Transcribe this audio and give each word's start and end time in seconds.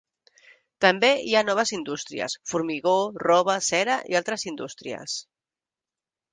També 0.85 1.11
hi 1.31 1.35
ha 1.35 1.43
noves 1.49 1.73
indústries: 1.77 2.37
formigó, 2.53 2.95
roba, 3.27 3.59
cera 3.69 4.01
i 4.15 4.21
altres 4.23 4.49
indústries. 4.53 5.23